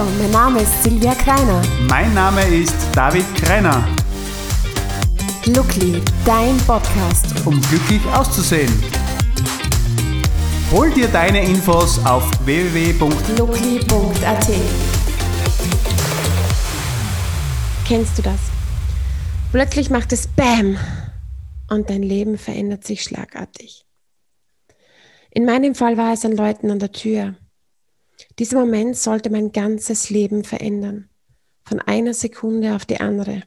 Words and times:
Hallo, 0.00 0.10
mein 0.18 0.30
Name 0.30 0.62
ist 0.62 0.82
Silvia 0.82 1.14
Kreiner. 1.14 1.60
Mein 1.86 2.14
Name 2.14 2.42
ist 2.46 2.74
David 2.94 3.26
Kreiner. 3.34 3.86
Lookly, 5.44 6.00
dein 6.24 6.56
Podcast. 6.66 7.26
Um 7.44 7.60
glücklich 7.60 8.00
auszusehen. 8.06 8.72
Hol 10.72 10.90
dir 10.90 11.06
deine 11.08 11.44
Infos 11.44 12.02
auf 12.06 12.22
www.lookly.at. 12.46 14.46
Kennst 17.86 18.16
du 18.16 18.22
das? 18.22 18.40
Plötzlich 19.52 19.90
macht 19.90 20.14
es 20.14 20.28
BÄM 20.28 20.78
und 21.68 21.90
dein 21.90 22.02
Leben 22.02 22.38
verändert 22.38 22.86
sich 22.86 23.02
schlagartig. 23.02 23.84
In 25.30 25.44
meinem 25.44 25.74
Fall 25.74 25.98
war 25.98 26.14
es 26.14 26.24
ein 26.24 26.34
Läuten 26.34 26.70
an 26.70 26.78
der 26.78 26.92
Tür. 26.92 27.34
Dieser 28.38 28.58
Moment 28.58 28.96
sollte 28.96 29.30
mein 29.30 29.52
ganzes 29.52 30.10
Leben 30.10 30.44
verändern, 30.44 31.08
von 31.64 31.80
einer 31.80 32.14
Sekunde 32.14 32.74
auf 32.74 32.84
die 32.84 33.00
andere, 33.00 33.42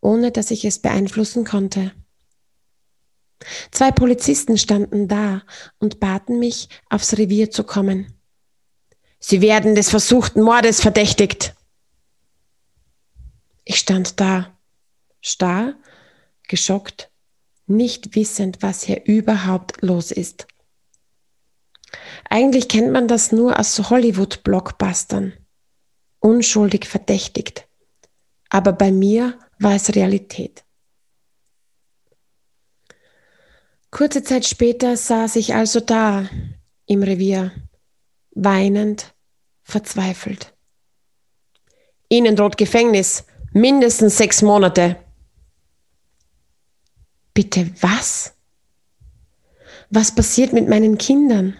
ohne 0.00 0.30
dass 0.30 0.50
ich 0.50 0.64
es 0.64 0.78
beeinflussen 0.78 1.44
konnte. 1.44 1.92
Zwei 3.70 3.90
Polizisten 3.90 4.58
standen 4.58 5.08
da 5.08 5.42
und 5.78 6.00
baten 6.00 6.38
mich, 6.38 6.68
aufs 6.88 7.16
Revier 7.16 7.50
zu 7.50 7.64
kommen. 7.64 8.14
Sie 9.18 9.40
werden 9.40 9.74
des 9.74 9.90
versuchten 9.90 10.42
Mordes 10.42 10.80
verdächtigt. 10.80 11.54
Ich 13.64 13.76
stand 13.76 14.20
da, 14.20 14.58
starr, 15.20 15.74
geschockt, 16.48 17.10
nicht 17.66 18.16
wissend, 18.16 18.62
was 18.62 18.82
hier 18.82 19.04
überhaupt 19.04 19.80
los 19.82 20.10
ist. 20.10 20.46
Eigentlich 22.28 22.68
kennt 22.68 22.92
man 22.92 23.08
das 23.08 23.32
nur 23.32 23.58
aus 23.58 23.90
Hollywood-Blockbustern. 23.90 25.32
Unschuldig 26.20 26.86
verdächtigt. 26.86 27.66
Aber 28.48 28.72
bei 28.72 28.92
mir 28.92 29.38
war 29.58 29.74
es 29.74 29.94
Realität. 29.94 30.64
Kurze 33.90 34.22
Zeit 34.22 34.46
später 34.46 34.96
saß 34.96 35.36
ich 35.36 35.54
also 35.54 35.80
da 35.80 36.28
im 36.86 37.02
Revier, 37.02 37.52
weinend, 38.32 39.14
verzweifelt. 39.62 40.54
Ihnen 42.08 42.36
droht 42.36 42.56
Gefängnis, 42.56 43.24
mindestens 43.52 44.16
sechs 44.18 44.42
Monate. 44.42 44.96
Bitte 47.34 47.70
was? 47.80 48.34
Was 49.90 50.14
passiert 50.14 50.52
mit 50.52 50.68
meinen 50.68 50.98
Kindern? 50.98 51.58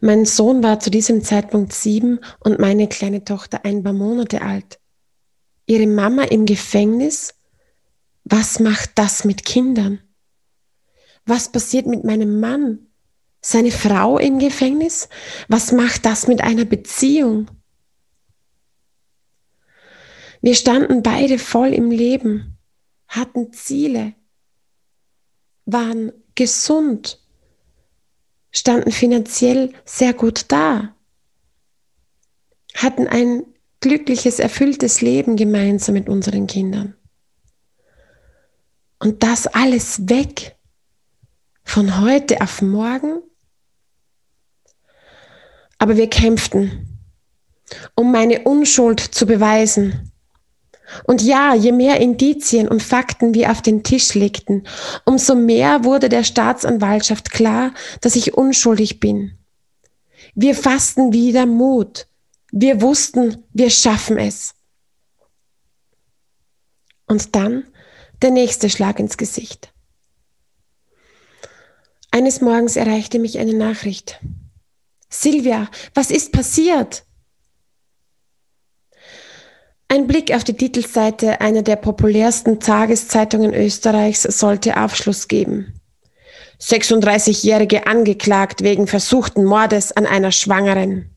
Mein 0.00 0.24
Sohn 0.24 0.62
war 0.62 0.80
zu 0.80 0.90
diesem 0.90 1.22
Zeitpunkt 1.22 1.72
sieben 1.72 2.20
und 2.40 2.58
meine 2.58 2.88
kleine 2.88 3.24
Tochter 3.24 3.64
ein 3.64 3.82
paar 3.82 3.92
Monate 3.92 4.42
alt. 4.42 4.80
Ihre 5.66 5.86
Mama 5.86 6.24
im 6.24 6.46
Gefängnis? 6.46 7.34
Was 8.24 8.60
macht 8.60 8.90
das 8.96 9.24
mit 9.24 9.44
Kindern? 9.44 10.00
Was 11.24 11.50
passiert 11.50 11.86
mit 11.86 12.04
meinem 12.04 12.40
Mann? 12.40 12.86
Seine 13.40 13.70
Frau 13.70 14.18
im 14.18 14.38
Gefängnis? 14.38 15.08
Was 15.48 15.72
macht 15.72 16.04
das 16.04 16.26
mit 16.28 16.40
einer 16.42 16.64
Beziehung? 16.64 17.50
Wir 20.40 20.56
standen 20.56 21.02
beide 21.02 21.38
voll 21.38 21.72
im 21.72 21.90
Leben, 21.90 22.58
hatten 23.06 23.52
Ziele, 23.52 24.14
waren 25.64 26.12
gesund, 26.34 27.21
standen 28.52 28.92
finanziell 28.92 29.72
sehr 29.84 30.12
gut 30.12 30.46
da, 30.48 30.94
hatten 32.74 33.08
ein 33.08 33.44
glückliches, 33.80 34.38
erfülltes 34.38 35.00
Leben 35.00 35.36
gemeinsam 35.36 35.94
mit 35.94 36.08
unseren 36.08 36.46
Kindern. 36.46 36.94
Und 38.98 39.24
das 39.24 39.48
alles 39.48 40.08
weg 40.08 40.56
von 41.64 42.00
heute 42.00 42.40
auf 42.40 42.62
morgen. 42.62 43.20
Aber 45.78 45.96
wir 45.96 46.08
kämpften, 46.08 47.00
um 47.96 48.12
meine 48.12 48.42
Unschuld 48.44 49.00
zu 49.00 49.26
beweisen, 49.26 50.11
und 51.04 51.22
ja, 51.22 51.54
je 51.54 51.72
mehr 51.72 52.00
Indizien 52.00 52.68
und 52.68 52.82
Fakten 52.82 53.34
wir 53.34 53.50
auf 53.50 53.62
den 53.62 53.82
Tisch 53.82 54.14
legten, 54.14 54.66
umso 55.04 55.34
mehr 55.34 55.84
wurde 55.84 56.08
der 56.08 56.24
Staatsanwaltschaft 56.24 57.30
klar, 57.30 57.72
dass 58.00 58.16
ich 58.16 58.34
unschuldig 58.34 59.00
bin. 59.00 59.38
Wir 60.34 60.54
fassten 60.54 61.12
wieder 61.12 61.46
Mut. 61.46 62.06
Wir 62.50 62.80
wussten, 62.82 63.44
wir 63.52 63.70
schaffen 63.70 64.18
es. 64.18 64.54
Und 67.06 67.34
dann 67.34 67.64
der 68.20 68.30
nächste 68.30 68.70
Schlag 68.70 68.98
ins 68.98 69.16
Gesicht. 69.16 69.72
Eines 72.10 72.40
Morgens 72.40 72.76
erreichte 72.76 73.18
mich 73.18 73.38
eine 73.38 73.54
Nachricht. 73.54 74.20
Silvia, 75.08 75.68
was 75.94 76.10
ist 76.10 76.32
passiert? 76.32 77.04
Ein 79.92 80.06
Blick 80.06 80.32
auf 80.32 80.42
die 80.42 80.56
Titelseite 80.56 81.42
einer 81.42 81.60
der 81.60 81.76
populärsten 81.76 82.60
Tageszeitungen 82.60 83.52
Österreichs 83.52 84.22
sollte 84.22 84.78
Aufschluss 84.78 85.28
geben. 85.28 85.78
36-Jährige 86.58 87.86
angeklagt 87.86 88.62
wegen 88.62 88.86
versuchten 88.86 89.44
Mordes 89.44 89.92
an 89.92 90.06
einer 90.06 90.32
Schwangeren. 90.32 91.14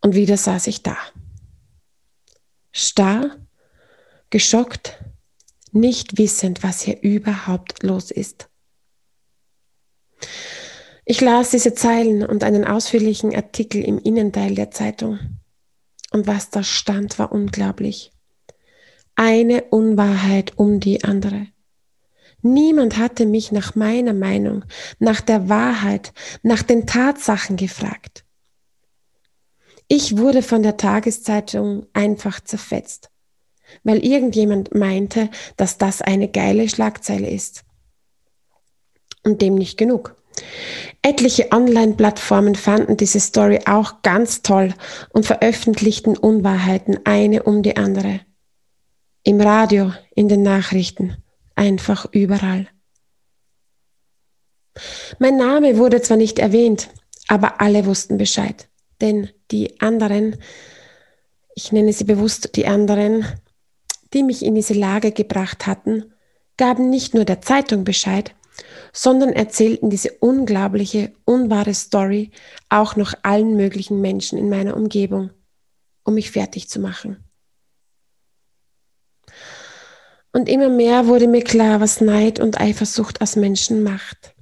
Und 0.00 0.16
wieder 0.16 0.36
saß 0.36 0.66
ich 0.66 0.82
da. 0.82 0.96
Starr, 2.72 3.36
geschockt, 4.30 4.98
nicht 5.70 6.18
wissend, 6.18 6.64
was 6.64 6.80
hier 6.80 7.00
überhaupt 7.00 7.84
los 7.84 8.10
ist. 8.10 8.48
Ich 11.04 11.20
las 11.20 11.50
diese 11.50 11.74
Zeilen 11.74 12.26
und 12.26 12.42
einen 12.42 12.64
ausführlichen 12.64 13.32
Artikel 13.32 13.84
im 13.84 14.00
Innenteil 14.00 14.56
der 14.56 14.72
Zeitung. 14.72 15.20
Und 16.12 16.26
was 16.26 16.50
da 16.50 16.62
stand, 16.62 17.18
war 17.18 17.32
unglaublich. 17.32 18.12
Eine 19.14 19.64
Unwahrheit 19.64 20.52
um 20.56 20.80
die 20.80 21.04
andere. 21.04 21.48
Niemand 22.42 22.96
hatte 22.96 23.26
mich 23.26 23.50
nach 23.50 23.74
meiner 23.74 24.12
Meinung, 24.12 24.64
nach 24.98 25.20
der 25.20 25.48
Wahrheit, 25.48 26.12
nach 26.42 26.62
den 26.62 26.86
Tatsachen 26.86 27.56
gefragt. 27.56 28.24
Ich 29.88 30.16
wurde 30.16 30.42
von 30.42 30.62
der 30.62 30.76
Tageszeitung 30.76 31.86
einfach 31.92 32.40
zerfetzt, 32.40 33.10
weil 33.84 34.04
irgendjemand 34.04 34.74
meinte, 34.74 35.30
dass 35.56 35.78
das 35.78 36.02
eine 36.02 36.28
geile 36.28 36.68
Schlagzeile 36.68 37.30
ist. 37.30 37.64
Und 39.24 39.42
dem 39.42 39.54
nicht 39.54 39.76
genug. 39.76 40.16
Etliche 41.02 41.52
Online-Plattformen 41.52 42.54
fanden 42.54 42.96
diese 42.96 43.20
Story 43.20 43.60
auch 43.66 44.02
ganz 44.02 44.42
toll 44.42 44.74
und 45.12 45.26
veröffentlichten 45.26 46.16
Unwahrheiten 46.16 46.98
eine 47.04 47.44
um 47.44 47.62
die 47.62 47.76
andere. 47.76 48.20
Im 49.22 49.40
Radio, 49.40 49.92
in 50.14 50.28
den 50.28 50.42
Nachrichten, 50.42 51.16
einfach 51.54 52.06
überall. 52.12 52.68
Mein 55.18 55.36
Name 55.36 55.78
wurde 55.78 56.02
zwar 56.02 56.16
nicht 56.16 56.38
erwähnt, 56.38 56.90
aber 57.28 57.60
alle 57.60 57.86
wussten 57.86 58.18
Bescheid. 58.18 58.68
Denn 59.00 59.30
die 59.50 59.80
anderen, 59.80 60.36
ich 61.54 61.72
nenne 61.72 61.92
sie 61.92 62.04
bewusst 62.04 62.56
die 62.56 62.66
anderen, 62.66 63.24
die 64.12 64.22
mich 64.22 64.44
in 64.44 64.54
diese 64.54 64.74
Lage 64.74 65.12
gebracht 65.12 65.66
hatten, 65.66 66.12
gaben 66.56 66.88
nicht 66.90 67.14
nur 67.14 67.24
der 67.24 67.42
Zeitung 67.42 67.84
Bescheid, 67.84 68.34
sondern 68.92 69.32
erzählten 69.32 69.90
diese 69.90 70.12
unglaubliche, 70.12 71.12
unwahre 71.24 71.74
Story 71.74 72.30
auch 72.68 72.96
noch 72.96 73.14
allen 73.22 73.56
möglichen 73.56 74.00
Menschen 74.00 74.38
in 74.38 74.48
meiner 74.48 74.76
Umgebung, 74.76 75.30
um 76.04 76.14
mich 76.14 76.30
fertig 76.30 76.68
zu 76.68 76.80
machen. 76.80 77.22
Und 80.32 80.48
immer 80.48 80.68
mehr 80.68 81.06
wurde 81.06 81.28
mir 81.28 81.42
klar, 81.42 81.80
was 81.80 82.00
Neid 82.00 82.40
und 82.40 82.60
Eifersucht 82.60 83.22
aus 83.22 83.36
Menschen 83.36 83.82
macht. 83.82 84.34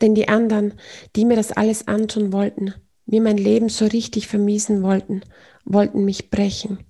Denn 0.00 0.14
die 0.14 0.28
anderen, 0.28 0.74
die 1.14 1.24
mir 1.24 1.36
das 1.36 1.52
alles 1.52 1.86
antun 1.86 2.32
wollten, 2.32 2.74
mir 3.04 3.20
mein 3.20 3.36
Leben 3.36 3.68
so 3.68 3.84
richtig 3.86 4.28
vermiesen 4.28 4.82
wollten, 4.82 5.22
wollten 5.64 6.04
mich 6.04 6.30
brechen 6.30 6.86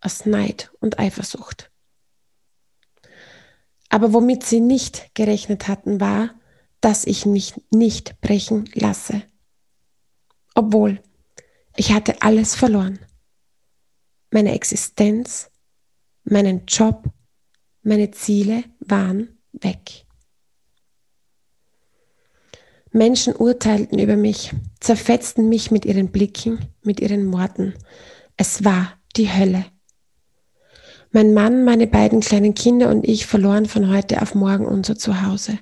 aus 0.00 0.26
Neid 0.26 0.70
und 0.80 0.98
Eifersucht. 0.98 1.70
Aber 3.88 4.12
womit 4.12 4.44
sie 4.44 4.60
nicht 4.60 5.14
gerechnet 5.14 5.68
hatten, 5.68 6.00
war, 6.00 6.34
dass 6.80 7.04
ich 7.04 7.26
mich 7.26 7.54
nicht 7.70 8.20
brechen 8.20 8.68
lasse. 8.74 9.22
Obwohl, 10.54 11.00
ich 11.76 11.92
hatte 11.92 12.22
alles 12.22 12.54
verloren. 12.54 12.98
Meine 14.30 14.52
Existenz, 14.52 15.50
meinen 16.24 16.66
Job, 16.66 17.04
meine 17.82 18.10
Ziele 18.10 18.64
waren 18.80 19.38
weg. 19.52 20.04
Menschen 22.90 23.36
urteilten 23.36 23.98
über 23.98 24.16
mich, 24.16 24.54
zerfetzten 24.80 25.48
mich 25.48 25.70
mit 25.70 25.84
ihren 25.84 26.10
Blicken, 26.10 26.58
mit 26.82 27.00
ihren 27.00 27.32
Worten. 27.32 27.74
Es 28.36 28.64
war 28.64 28.98
die 29.16 29.30
Hölle. 29.30 29.66
Mein 31.10 31.32
Mann, 31.32 31.64
meine 31.64 31.86
beiden 31.86 32.20
kleinen 32.20 32.54
Kinder 32.54 32.90
und 32.90 33.08
ich 33.08 33.26
verloren 33.26 33.66
von 33.66 33.88
heute 33.88 34.20
auf 34.20 34.34
morgen 34.34 34.66
unser 34.66 34.96
Zuhause. 34.96 35.58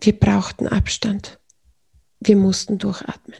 Wir 0.00 0.18
brauchten 0.18 0.66
Abstand. 0.66 1.38
Wir 2.20 2.36
mussten 2.36 2.78
durchatmen. 2.78 3.38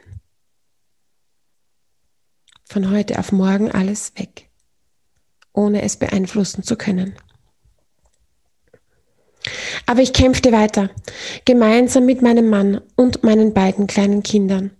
Von 2.64 2.90
heute 2.90 3.18
auf 3.18 3.32
morgen 3.32 3.70
alles 3.70 4.12
weg, 4.16 4.50
ohne 5.52 5.82
es 5.82 5.96
beeinflussen 5.96 6.62
zu 6.62 6.76
können. 6.76 7.16
Aber 9.86 10.00
ich 10.00 10.12
kämpfte 10.12 10.52
weiter, 10.52 10.90
gemeinsam 11.44 12.06
mit 12.06 12.22
meinem 12.22 12.48
Mann 12.48 12.80
und 12.94 13.24
meinen 13.24 13.54
beiden 13.54 13.86
kleinen 13.86 14.22
Kindern. 14.22 14.70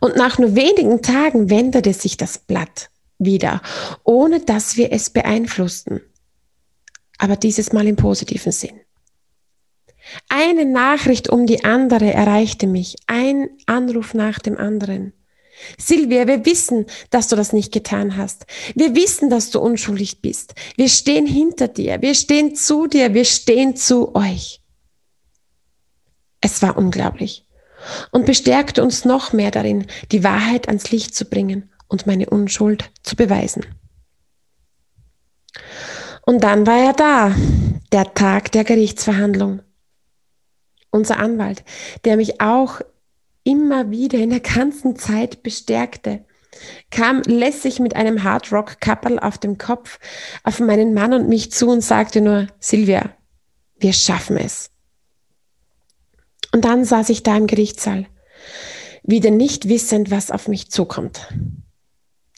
Und 0.00 0.16
nach 0.16 0.38
nur 0.38 0.54
wenigen 0.54 1.02
Tagen 1.02 1.50
wendete 1.50 1.92
sich 1.92 2.16
das 2.16 2.38
Blatt 2.38 2.90
wieder, 3.18 3.62
ohne 4.04 4.40
dass 4.40 4.76
wir 4.76 4.92
es 4.92 5.10
beeinflussten. 5.10 6.00
Aber 7.18 7.36
dieses 7.36 7.72
Mal 7.72 7.86
im 7.86 7.96
positiven 7.96 8.52
Sinn. 8.52 8.80
Eine 10.28 10.64
Nachricht 10.64 11.28
um 11.30 11.46
die 11.46 11.64
andere 11.64 12.12
erreichte 12.12 12.66
mich, 12.66 12.96
ein 13.06 13.48
Anruf 13.66 14.14
nach 14.14 14.38
dem 14.38 14.56
anderen. 14.56 15.12
Silvia, 15.78 16.26
wir 16.26 16.44
wissen, 16.44 16.84
dass 17.10 17.28
du 17.28 17.36
das 17.36 17.54
nicht 17.54 17.72
getan 17.72 18.16
hast. 18.16 18.44
Wir 18.74 18.94
wissen, 18.94 19.30
dass 19.30 19.50
du 19.50 19.58
unschuldig 19.58 20.20
bist. 20.20 20.54
Wir 20.76 20.88
stehen 20.90 21.26
hinter 21.26 21.68
dir. 21.68 22.02
Wir 22.02 22.14
stehen 22.14 22.54
zu 22.54 22.86
dir. 22.86 23.14
Wir 23.14 23.24
stehen 23.24 23.74
zu 23.74 24.14
euch. 24.14 24.60
Es 26.42 26.60
war 26.60 26.76
unglaublich 26.76 27.45
und 28.10 28.26
bestärkte 28.26 28.82
uns 28.82 29.04
noch 29.04 29.32
mehr 29.32 29.50
darin, 29.50 29.86
die 30.12 30.24
Wahrheit 30.24 30.68
ans 30.68 30.90
Licht 30.90 31.14
zu 31.14 31.24
bringen 31.24 31.70
und 31.88 32.06
meine 32.06 32.28
Unschuld 32.28 32.90
zu 33.02 33.16
beweisen. 33.16 33.64
Und 36.22 36.42
dann 36.42 36.66
war 36.66 36.78
er 36.78 36.92
da, 36.92 37.34
der 37.92 38.12
Tag 38.14 38.52
der 38.52 38.64
Gerichtsverhandlung. 38.64 39.62
Unser 40.90 41.18
Anwalt, 41.18 41.62
der 42.04 42.16
mich 42.16 42.40
auch 42.40 42.80
immer 43.44 43.90
wieder 43.90 44.18
in 44.18 44.30
der 44.30 44.40
ganzen 44.40 44.96
Zeit 44.96 45.42
bestärkte, 45.42 46.24
kam 46.90 47.22
lässig 47.22 47.80
mit 47.80 47.94
einem 47.94 48.24
Hardrock-Kappel 48.24 49.18
auf 49.18 49.38
dem 49.38 49.58
Kopf 49.58 49.98
auf 50.42 50.58
meinen 50.58 50.94
Mann 50.94 51.12
und 51.12 51.28
mich 51.28 51.52
zu 51.52 51.68
und 51.68 51.82
sagte 51.82 52.20
nur, 52.20 52.48
Silvia, 52.58 53.10
wir 53.78 53.92
schaffen 53.92 54.36
es. 54.38 54.70
Und 56.56 56.64
dann 56.64 56.86
saß 56.86 57.10
ich 57.10 57.22
da 57.22 57.36
im 57.36 57.46
Gerichtssaal, 57.46 58.06
wieder 59.02 59.30
nicht 59.30 59.68
wissend, 59.68 60.10
was 60.10 60.30
auf 60.30 60.48
mich 60.48 60.70
zukommt. 60.70 61.28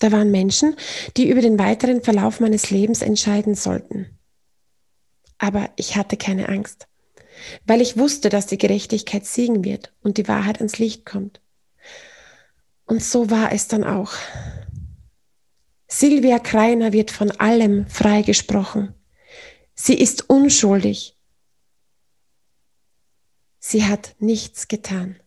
Da 0.00 0.10
waren 0.10 0.32
Menschen, 0.32 0.74
die 1.16 1.30
über 1.30 1.40
den 1.40 1.56
weiteren 1.58 2.02
Verlauf 2.02 2.40
meines 2.40 2.70
Lebens 2.70 3.00
entscheiden 3.00 3.54
sollten. 3.54 4.18
Aber 5.38 5.70
ich 5.76 5.96
hatte 5.96 6.16
keine 6.16 6.48
Angst 6.48 6.88
weil 7.66 7.80
ich 7.80 7.96
wusste, 7.96 8.28
dass 8.28 8.46
die 8.46 8.58
Gerechtigkeit 8.58 9.26
siegen 9.26 9.64
wird 9.64 9.92
und 10.02 10.18
die 10.18 10.28
Wahrheit 10.28 10.58
ans 10.58 10.78
Licht 10.78 11.04
kommt. 11.04 11.40
Und 12.84 13.02
so 13.02 13.30
war 13.30 13.52
es 13.52 13.68
dann 13.68 13.84
auch. 13.84 14.12
Silvia 15.86 16.38
Kreiner 16.38 16.92
wird 16.92 17.10
von 17.10 17.30
allem 17.32 17.86
freigesprochen. 17.86 18.94
Sie 19.74 19.94
ist 19.94 20.28
unschuldig. 20.28 21.17
Sie 23.70 23.84
hat 23.84 24.16
nichts 24.18 24.66
getan. 24.66 25.20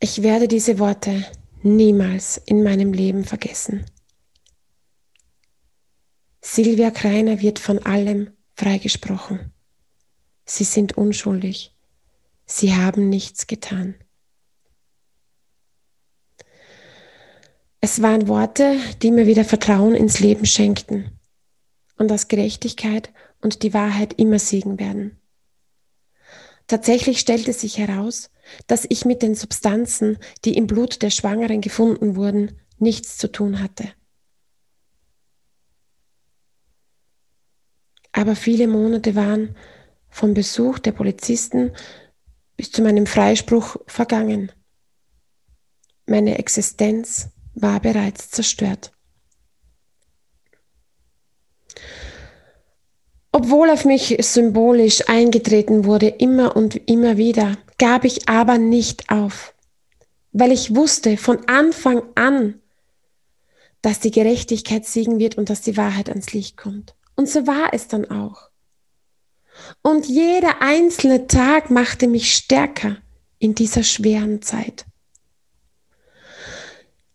Ich 0.00 0.22
werde 0.22 0.48
diese 0.48 0.78
Worte 0.78 1.24
niemals 1.62 2.36
in 2.36 2.62
meinem 2.62 2.92
Leben 2.92 3.24
vergessen. 3.24 3.86
Silvia 6.42 6.90
Kreiner 6.90 7.40
wird 7.40 7.58
von 7.58 7.78
allem 7.78 8.36
freigesprochen. 8.52 9.54
Sie 10.44 10.64
sind 10.64 10.98
unschuldig. 10.98 11.74
Sie 12.44 12.74
haben 12.74 13.08
nichts 13.08 13.46
getan. 13.46 13.94
Es 17.80 18.02
waren 18.02 18.28
Worte, 18.28 18.78
die 19.00 19.10
mir 19.10 19.26
wieder 19.26 19.46
Vertrauen 19.46 19.94
ins 19.94 20.20
Leben 20.20 20.44
schenkten 20.44 21.18
und 21.96 22.08
dass 22.08 22.28
Gerechtigkeit 22.28 23.12
und 23.40 23.62
die 23.62 23.74
Wahrheit 23.74 24.14
immer 24.18 24.38
siegen 24.38 24.78
werden. 24.78 25.20
Tatsächlich 26.66 27.20
stellte 27.20 27.52
sich 27.52 27.78
heraus, 27.78 28.30
dass 28.66 28.86
ich 28.88 29.04
mit 29.04 29.22
den 29.22 29.34
Substanzen, 29.34 30.18
die 30.44 30.56
im 30.56 30.66
Blut 30.66 31.02
der 31.02 31.10
Schwangeren 31.10 31.60
gefunden 31.60 32.16
wurden, 32.16 32.60
nichts 32.78 33.18
zu 33.18 33.30
tun 33.30 33.60
hatte. 33.60 33.92
Aber 38.12 38.36
viele 38.36 38.68
Monate 38.68 39.14
waren 39.14 39.56
vom 40.08 40.34
Besuch 40.34 40.78
der 40.78 40.92
Polizisten 40.92 41.72
bis 42.56 42.70
zu 42.70 42.82
meinem 42.82 43.06
Freispruch 43.06 43.76
vergangen. 43.86 44.52
Meine 46.06 46.38
Existenz 46.38 47.30
war 47.54 47.80
bereits 47.80 48.30
zerstört. 48.30 48.93
Obwohl 53.36 53.68
auf 53.68 53.84
mich 53.84 54.16
symbolisch 54.20 55.08
eingetreten 55.08 55.86
wurde, 55.86 56.06
immer 56.06 56.54
und 56.54 56.88
immer 56.88 57.16
wieder, 57.16 57.58
gab 57.80 58.04
ich 58.04 58.28
aber 58.28 58.58
nicht 58.58 59.10
auf, 59.10 59.54
weil 60.30 60.52
ich 60.52 60.76
wusste 60.76 61.16
von 61.16 61.48
Anfang 61.48 62.04
an, 62.14 62.60
dass 63.82 63.98
die 63.98 64.12
Gerechtigkeit 64.12 64.86
siegen 64.86 65.18
wird 65.18 65.36
und 65.36 65.50
dass 65.50 65.62
die 65.62 65.76
Wahrheit 65.76 66.10
ans 66.10 66.32
Licht 66.32 66.56
kommt. 66.56 66.94
Und 67.16 67.28
so 67.28 67.44
war 67.44 67.70
es 67.74 67.88
dann 67.88 68.08
auch. 68.08 68.50
Und 69.82 70.06
jeder 70.06 70.62
einzelne 70.62 71.26
Tag 71.26 71.70
machte 71.70 72.06
mich 72.06 72.36
stärker 72.36 72.98
in 73.40 73.56
dieser 73.56 73.82
schweren 73.82 74.42
Zeit. 74.42 74.84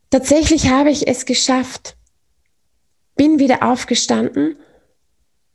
Tatsächlich 0.10 0.68
habe 0.70 0.92
ich 0.92 1.08
es 1.08 1.26
geschafft, 1.26 1.96
bin 3.16 3.40
wieder 3.40 3.64
aufgestanden 3.64 4.58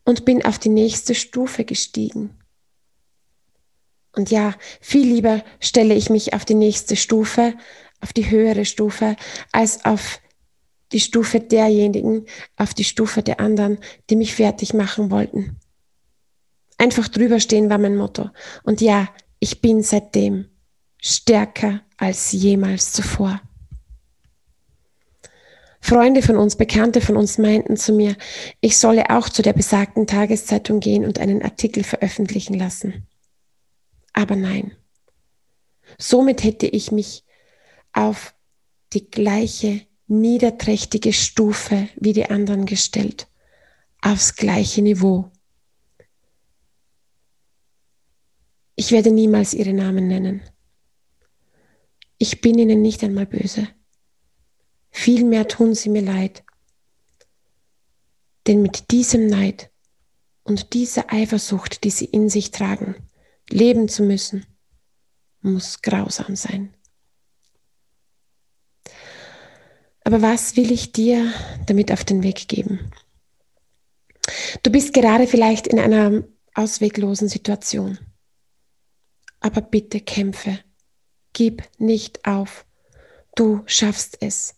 und 0.05 0.25
bin 0.25 0.45
auf 0.45 0.59
die 0.59 0.69
nächste 0.69 1.15
Stufe 1.15 1.65
gestiegen. 1.65 2.39
Und 4.13 4.31
ja, 4.31 4.55
viel 4.81 5.07
lieber 5.07 5.43
stelle 5.61 5.95
ich 5.95 6.09
mich 6.09 6.35
auf 6.35 6.45
die 6.45 6.55
nächste 6.55 6.95
Stufe, 6.95 7.55
auf 8.01 8.13
die 8.13 8.31
höhere 8.31 8.65
Stufe, 8.65 9.17
als 9.51 9.85
auf 9.85 10.21
die 10.93 11.01
Stufe 11.01 11.41
derjenigen 11.41 12.27
auf 12.57 12.73
die 12.73 12.85
Stufe 12.85 13.23
der 13.23 13.41
anderen, 13.41 13.79
die 14.09 14.17
mich 14.17 14.35
fertig 14.35 14.75
machen 14.75 15.11
wollten. 15.11 15.57
Einfach 16.79 17.09
drüber 17.09 17.41
stehen 17.41 17.69
war 17.69 17.79
mein 17.79 17.97
Motto. 17.97 18.31
Und 18.63 18.81
ja, 18.81 19.09
ich 19.41 19.61
bin 19.61 19.83
seitdem 19.83 20.47
stärker 21.01 21.83
als 21.97 22.33
jemals 22.33 22.93
zuvor. 22.93 23.41
Freunde 25.85 26.23
von 26.23 26.39
uns, 26.39 26.57
Bekannte 26.57 27.03
von 27.03 27.15
uns 27.15 27.37
meinten 27.37 27.77
zu 27.77 27.93
mir, 27.93 28.17
ich 28.63 28.79
solle 28.79 29.11
auch 29.11 29.29
zu 29.29 29.43
der 29.43 29.53
besagten 29.53 30.07
Tageszeitung 30.07 30.81
gehen 30.81 31.05
und 31.05 31.19
einen 31.19 31.43
Artikel 31.43 31.85
veröffentlichen 31.85 32.55
lassen. 32.55 33.07
Aber 34.15 34.35
nein. 34.35 34.75
Somit 35.99 36.43
hätte 36.43 36.67
ich 36.67 36.91
mich 36.91 37.23
auf 37.93 38.35
die 38.95 39.11
gleiche 39.11 39.83
niederträchtige 40.07 41.13
Stufe 41.13 41.87
wie 41.97 42.15
die 42.15 42.31
anderen 42.31 42.65
gestellt, 42.65 43.29
aufs 44.01 44.37
gleiche 44.37 44.81
Niveau. 44.81 45.31
Ich 48.75 48.91
werde 48.91 49.11
niemals 49.11 49.53
ihre 49.53 49.75
Namen 49.75 50.09
nennen. 50.09 50.41
Ich 52.17 52.41
bin 52.41 52.59
ihnen 52.59 52.81
nicht 52.81 53.05
einmal 53.05 53.27
böse. 53.27 53.69
Vielmehr 54.97 55.49
tun 55.49 55.75
sie 55.75 55.89
mir 55.89 56.03
leid. 56.03 56.45
Denn 58.47 58.63
mit 58.63 58.93
diesem 58.93 59.27
Neid 59.27 59.71
und 60.45 60.73
dieser 60.73 61.13
Eifersucht, 61.13 61.83
die 61.83 61.91
sie 61.91 62.05
in 62.05 62.29
sich 62.29 62.53
tragen, 62.53 62.95
leben 63.51 63.89
zu 63.89 64.05
müssen, 64.05 64.47
muss 65.41 65.83
grausam 65.83 66.37
sein. 66.37 66.73
Aber 70.05 70.23
was 70.23 70.57
will 70.57 70.71
ich 70.71 70.93
dir 70.93 71.35
damit 71.67 71.91
auf 71.91 72.05
den 72.05 72.23
Weg 72.23 72.47
geben? 72.47 72.93
Du 74.63 74.71
bist 74.71 74.95
gerade 74.95 75.27
vielleicht 75.27 75.67
in 75.67 75.81
einer 75.81 76.23
ausweglosen 76.55 77.29
Situation. 77.29 77.99
Aber 79.41 79.61
bitte 79.61 80.01
kämpfe. 80.01 80.61
Gib 81.33 81.65
nicht 81.79 82.25
auf. 82.27 82.65
Du 83.35 83.65
schaffst 83.67 84.19
es. 84.21 84.55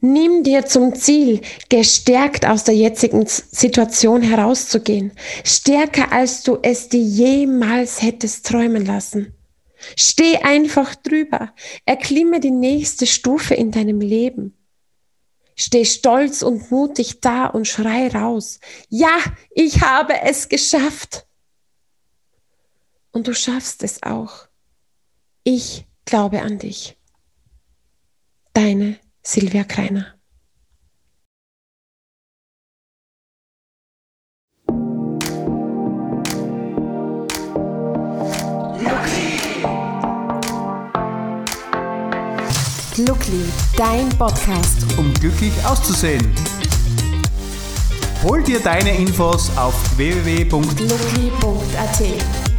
Nimm 0.00 0.42
dir 0.42 0.66
zum 0.66 0.94
Ziel, 0.94 1.40
gestärkt 1.68 2.44
aus 2.44 2.64
der 2.64 2.74
jetzigen 2.74 3.24
Situation 3.26 4.22
herauszugehen, 4.22 5.12
stärker 5.44 6.10
als 6.12 6.42
du 6.42 6.58
es 6.62 6.88
dir 6.88 7.02
jemals 7.02 8.02
hättest 8.02 8.46
träumen 8.46 8.84
lassen. 8.84 9.34
Steh 9.96 10.38
einfach 10.38 10.94
drüber, 10.94 11.54
erklimme 11.84 12.40
die 12.40 12.50
nächste 12.50 13.06
Stufe 13.06 13.54
in 13.54 13.70
deinem 13.70 14.00
Leben. 14.00 14.56
Steh 15.54 15.84
stolz 15.84 16.42
und 16.42 16.70
mutig 16.70 17.20
da 17.20 17.46
und 17.46 17.68
schrei 17.68 18.08
raus. 18.08 18.58
Ja, 18.88 19.18
ich 19.50 19.82
habe 19.82 20.20
es 20.22 20.48
geschafft. 20.48 21.26
Und 23.12 23.28
du 23.28 23.34
schaffst 23.34 23.82
es 23.82 24.02
auch. 24.02 24.48
Ich 25.44 25.86
glaube 26.04 26.42
an 26.42 26.58
dich. 26.58 26.96
Deine 28.54 28.98
Silvia 29.22 29.64
Kreiner. 29.64 30.14
Glückli, 42.94 43.44
dein 43.76 44.08
Podcast, 44.10 44.98
um 44.98 45.12
glücklich 45.14 45.52
auszusehen. 45.64 46.34
Hol 48.22 48.42
dir 48.42 48.60
deine 48.60 48.94
Infos 48.96 49.50
auf 49.56 49.74
www.glückli.at. 49.96 52.51